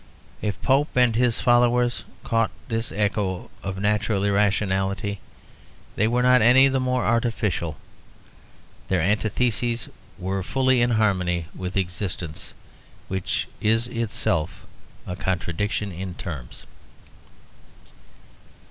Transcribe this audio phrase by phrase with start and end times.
[0.41, 5.19] If Pope and his followers caught this echo of natural irrationality,
[5.95, 7.77] they were not any the more artificial.
[8.87, 12.55] Their antitheses were fully in harmony with existence,
[13.09, 14.65] which is itself
[15.05, 16.65] a contradiction in terms.